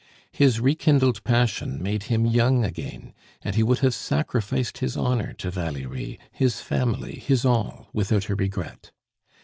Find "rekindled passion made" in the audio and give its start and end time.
0.59-2.01